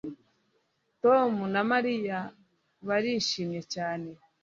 [1.03, 2.17] Tom na Mariya
[2.87, 4.09] barishimye cyane